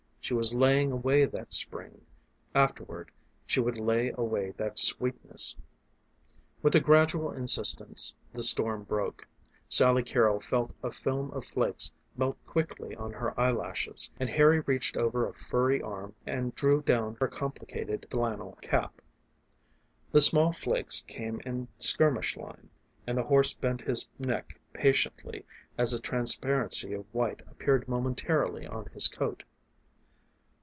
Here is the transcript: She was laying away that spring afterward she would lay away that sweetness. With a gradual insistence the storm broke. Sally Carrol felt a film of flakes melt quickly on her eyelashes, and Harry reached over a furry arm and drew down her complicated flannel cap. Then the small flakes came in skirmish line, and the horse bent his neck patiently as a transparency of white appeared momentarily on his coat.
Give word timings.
She 0.23 0.35
was 0.35 0.53
laying 0.53 0.91
away 0.93 1.25
that 1.25 1.51
spring 1.51 2.05
afterward 2.55 3.11
she 3.45 3.59
would 3.59 3.77
lay 3.79 4.13
away 4.15 4.51
that 4.51 4.77
sweetness. 4.77 5.57
With 6.61 6.73
a 6.75 6.79
gradual 6.79 7.31
insistence 7.33 8.15
the 8.31 8.43
storm 8.43 8.83
broke. 8.83 9.27
Sally 9.67 10.03
Carrol 10.03 10.39
felt 10.39 10.73
a 10.83 10.91
film 10.91 11.31
of 11.31 11.43
flakes 11.45 11.91
melt 12.15 12.37
quickly 12.45 12.95
on 12.95 13.11
her 13.13 13.37
eyelashes, 13.37 14.09
and 14.21 14.29
Harry 14.29 14.59
reached 14.61 14.95
over 14.95 15.27
a 15.27 15.33
furry 15.33 15.81
arm 15.81 16.13
and 16.25 16.55
drew 16.55 16.81
down 16.81 17.17
her 17.19 17.27
complicated 17.27 18.05
flannel 18.09 18.57
cap. 18.61 18.93
Then 18.97 19.03
the 20.13 20.21
small 20.21 20.53
flakes 20.53 21.03
came 21.07 21.41
in 21.47 21.67
skirmish 21.79 22.37
line, 22.37 22.69
and 23.07 23.17
the 23.17 23.23
horse 23.23 23.53
bent 23.53 23.81
his 23.81 24.07
neck 24.17 24.61
patiently 24.71 25.45
as 25.79 25.91
a 25.91 25.99
transparency 25.99 26.93
of 26.93 27.05
white 27.13 27.41
appeared 27.49 27.89
momentarily 27.89 28.65
on 28.65 28.85
his 28.93 29.07
coat. 29.09 29.43